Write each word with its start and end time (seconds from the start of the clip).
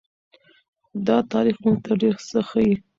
دا 1.07 1.17
تاریخ 1.33 1.57
موږ 1.65 1.77
ته 1.85 1.91
ډېر 2.01 2.15
څه 2.29 2.39
ښيي. 2.49 2.73